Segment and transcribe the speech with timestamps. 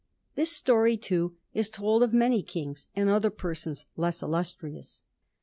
[0.33, 5.03] This story, too, is told of many kings and other persons less illustrious.